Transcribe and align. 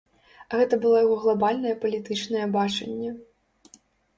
Гэта 0.61 0.77
было 0.85 1.01
яго 1.01 1.17
глабальнае 1.25 1.75
палітычнае 1.83 2.45
бачанне. 2.57 3.11